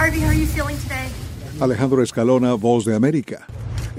Harvey, 0.00 0.20
how 0.20 0.28
are 0.28 0.34
you 0.34 0.46
feeling 0.46 0.78
today? 0.78 1.10
Alejandro 1.60 2.02
Escalona, 2.02 2.54
Voz 2.54 2.86
de 2.86 2.96
América. 2.96 3.46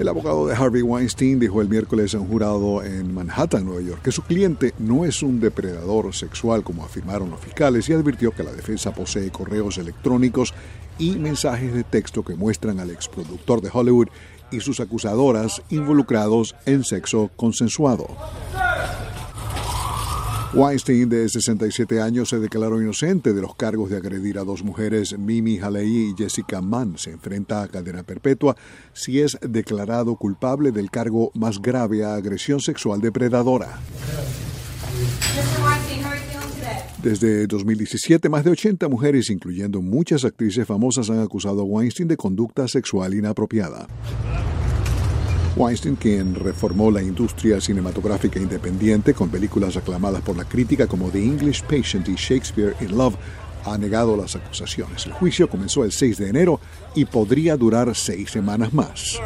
El 0.00 0.08
abogado 0.08 0.48
de 0.48 0.54
Harvey 0.56 0.82
Weinstein 0.82 1.38
dijo 1.38 1.62
el 1.62 1.68
miércoles 1.68 2.12
a 2.16 2.18
un 2.18 2.26
jurado 2.26 2.82
en 2.82 3.14
Manhattan, 3.14 3.64
Nueva 3.64 3.82
York, 3.82 4.02
que 4.02 4.10
su 4.10 4.22
cliente 4.22 4.74
no 4.80 5.04
es 5.04 5.22
un 5.22 5.38
depredador 5.38 6.12
sexual 6.12 6.64
como 6.64 6.84
afirmaron 6.84 7.30
los 7.30 7.38
fiscales 7.38 7.88
y 7.88 7.92
advirtió 7.92 8.32
que 8.32 8.42
la 8.42 8.50
defensa 8.50 8.92
posee 8.92 9.30
correos 9.30 9.78
electrónicos 9.78 10.54
y 10.98 11.12
mensajes 11.12 11.72
de 11.72 11.84
texto 11.84 12.24
que 12.24 12.34
muestran 12.34 12.80
al 12.80 12.90
exproductor 12.90 13.60
de 13.60 13.70
Hollywood 13.72 14.08
y 14.50 14.58
sus 14.58 14.80
acusadoras 14.80 15.62
involucrados 15.70 16.56
en 16.66 16.82
sexo 16.82 17.30
consensuado. 17.36 18.08
Weinstein, 20.54 21.08
de 21.08 21.26
67 21.30 22.02
años, 22.02 22.28
se 22.28 22.38
declaró 22.38 22.80
inocente 22.82 23.32
de 23.32 23.40
los 23.40 23.54
cargos 23.54 23.88
de 23.88 23.96
agredir 23.96 24.38
a 24.38 24.44
dos 24.44 24.62
mujeres, 24.62 25.18
Mimi 25.18 25.58
Haley 25.58 26.10
y 26.10 26.14
Jessica 26.14 26.60
Mann. 26.60 26.98
Se 26.98 27.10
enfrenta 27.10 27.62
a 27.62 27.68
cadena 27.68 28.02
perpetua 28.02 28.54
si 28.92 29.20
es 29.20 29.38
declarado 29.40 30.16
culpable 30.16 30.70
del 30.70 30.90
cargo 30.90 31.30
más 31.34 31.62
grave 31.62 32.04
a 32.04 32.16
agresión 32.16 32.60
sexual 32.60 33.00
depredadora. 33.00 33.78
Desde 37.02 37.46
2017, 37.46 38.28
más 38.28 38.44
de 38.44 38.50
80 38.50 38.88
mujeres, 38.88 39.30
incluyendo 39.30 39.80
muchas 39.80 40.24
actrices 40.24 40.66
famosas, 40.66 41.08
han 41.08 41.20
acusado 41.20 41.62
a 41.62 41.64
Weinstein 41.64 42.08
de 42.08 42.18
conducta 42.18 42.68
sexual 42.68 43.14
inapropiada. 43.14 43.88
Weinstein, 45.56 45.96
quien 45.96 46.34
reformó 46.34 46.90
la 46.90 47.02
industria 47.02 47.60
cinematográfica 47.60 48.40
independiente 48.40 49.14
con 49.14 49.28
películas 49.28 49.76
aclamadas 49.76 50.22
por 50.22 50.36
la 50.36 50.44
crítica 50.44 50.86
como 50.86 51.10
The 51.10 51.22
English 51.22 51.62
Patient 51.62 52.08
y 52.08 52.14
Shakespeare 52.14 52.74
in 52.80 52.96
Love, 52.96 53.16
ha 53.64 53.78
negado 53.78 54.16
las 54.16 54.34
acusaciones. 54.34 55.06
El 55.06 55.12
juicio 55.12 55.48
comenzó 55.48 55.84
el 55.84 55.92
6 55.92 56.18
de 56.18 56.28
enero 56.28 56.60
y 56.94 57.04
podría 57.04 57.56
durar 57.56 57.94
seis 57.94 58.30
semanas 58.30 58.72
más. 58.72 59.20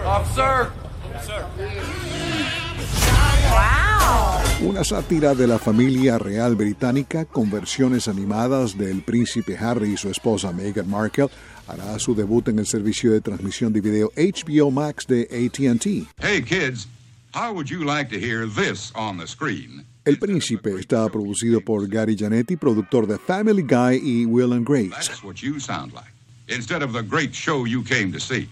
Una 4.62 4.82
sátira 4.84 5.34
de 5.34 5.46
la 5.46 5.58
familia 5.58 6.18
real 6.18 6.56
británica 6.56 7.26
con 7.26 7.50
versiones 7.50 8.08
animadas 8.08 8.76
del 8.76 9.02
príncipe 9.02 9.54
Harry 9.58 9.92
y 9.92 9.96
su 9.98 10.08
esposa 10.08 10.50
Meghan 10.50 10.88
Markle 10.88 11.28
hará 11.68 11.98
su 11.98 12.14
debut 12.14 12.48
en 12.48 12.58
el 12.58 12.66
servicio 12.66 13.12
de 13.12 13.20
transmisión 13.20 13.70
de 13.74 13.82
video 13.82 14.10
HBO 14.16 14.70
Max 14.70 15.06
de 15.06 15.24
AT&T. 15.24 16.06
Hey 16.18 16.42
kids, 16.42 16.88
how 17.34 17.52
would 17.52 17.68
you 17.68 17.84
like 17.84 18.08
to 18.08 18.18
hear 18.18 18.48
this 18.48 18.92
on 18.94 19.18
the 19.18 19.26
screen? 19.26 19.84
El 20.06 20.18
Príncipe 20.18 20.74
está 20.78 21.06
producido 21.10 21.60
por 21.60 21.86
Gary 21.86 22.16
Janetti, 22.16 22.56
productor 22.56 23.06
de 23.06 23.18
Family 23.18 23.62
Guy 23.62 24.00
y 24.02 24.24
Will 24.24 24.54
and 24.54 24.64
Grace. 24.66 24.90
That's 24.90 25.22
what 25.22 25.42
you 25.42 25.60
sound 25.60 25.92
like. 25.92 26.12
Instead 26.48 26.82
of 26.82 26.94
the 26.94 27.02
great 27.02 27.34
show 27.34 27.66
you 27.66 27.82
came 27.82 28.10
to 28.10 28.20
see. 28.20 28.48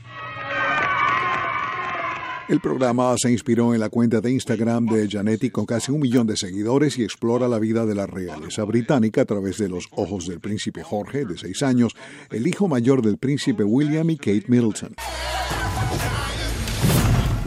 El 2.46 2.60
programa 2.60 3.14
se 3.16 3.32
inspiró 3.32 3.72
en 3.72 3.80
la 3.80 3.88
cuenta 3.88 4.20
de 4.20 4.30
Instagram 4.30 4.84
de 4.84 5.08
Janetti 5.08 5.48
con 5.48 5.64
casi 5.64 5.90
un 5.90 6.00
millón 6.00 6.26
de 6.26 6.36
seguidores 6.36 6.98
y 6.98 7.02
explora 7.02 7.48
la 7.48 7.58
vida 7.58 7.86
de 7.86 7.94
la 7.94 8.06
realeza 8.06 8.64
británica 8.64 9.22
a 9.22 9.24
través 9.24 9.56
de 9.56 9.70
los 9.70 9.88
ojos 9.92 10.28
del 10.28 10.40
príncipe 10.40 10.82
Jorge, 10.82 11.24
de 11.24 11.38
seis 11.38 11.62
años, 11.62 11.94
el 12.30 12.46
hijo 12.46 12.68
mayor 12.68 13.00
del 13.00 13.16
príncipe 13.16 13.64
William 13.64 14.10
y 14.10 14.18
Kate 14.18 14.44
Middleton. 14.48 14.94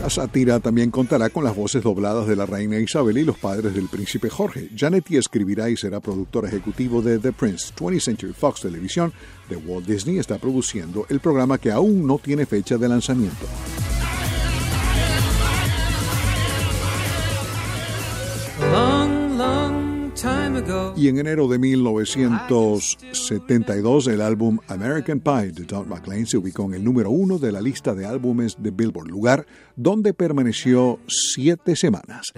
La 0.01 0.09
sátira 0.09 0.59
también 0.59 0.89
contará 0.89 1.29
con 1.29 1.43
las 1.43 1.55
voces 1.55 1.83
dobladas 1.83 2.27
de 2.27 2.35
la 2.35 2.47
reina 2.47 2.79
Isabel 2.79 3.19
y 3.19 3.23
los 3.23 3.37
padres 3.37 3.75
del 3.75 3.89
príncipe 3.89 4.29
Jorge. 4.29 4.69
Janetti 4.75 5.17
escribirá 5.17 5.69
y 5.69 5.77
será 5.77 5.99
productor 5.99 6.45
ejecutivo 6.45 7.03
de 7.03 7.19
The 7.19 7.33
Prince. 7.33 7.71
20th 7.75 8.01
Century 8.01 8.33
Fox 8.33 8.61
Televisión 8.61 9.13
de 9.47 9.57
Walt 9.57 9.85
Disney 9.85 10.17
está 10.17 10.39
produciendo 10.39 11.05
el 11.09 11.19
programa 11.19 11.59
que 11.59 11.71
aún 11.71 12.07
no 12.07 12.17
tiene 12.17 12.47
fecha 12.47 12.77
de 12.77 12.89
lanzamiento. 12.89 13.45
Y 20.95 21.07
en 21.07 21.19
enero 21.19 21.47
de 21.47 21.59
1972, 21.59 24.07
el 24.07 24.21
álbum 24.21 24.57
American 24.67 25.19
Pie 25.19 25.51
de 25.51 25.63
Don 25.63 25.87
McLean 25.87 26.25
se 26.25 26.37
ubicó 26.37 26.65
en 26.65 26.73
el 26.75 26.83
número 26.83 27.11
uno 27.11 27.37
de 27.37 27.51
la 27.51 27.61
lista 27.61 27.93
de 27.93 28.05
álbumes 28.05 28.55
de 28.59 28.71
Billboard, 28.71 29.07
lugar 29.07 29.45
donde 29.75 30.13
permaneció 30.13 30.99
siete 31.07 31.75
semanas. 31.75 32.31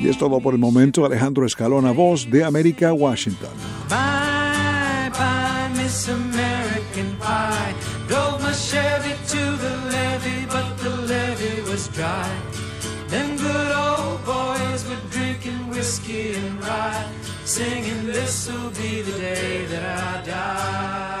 Y 0.00 0.08
es 0.08 0.18
todo 0.18 0.40
por 0.40 0.54
el 0.54 0.60
momento. 0.60 1.04
Alejandro 1.04 1.46
Escalona, 1.46 1.92
voz 1.92 2.28
de 2.30 2.44
América, 2.44 2.92
Washington. 2.92 3.50
Miss 5.84 6.08
American 6.08 6.33
whiskey 15.84 16.32
and 16.32 16.64
rye, 16.64 17.06
singing, 17.44 18.06
This'll 18.06 18.70
be 18.70 19.02
the 19.02 19.18
day 19.18 19.66
that 19.66 19.84
I 19.84 20.26
die. 20.26 21.13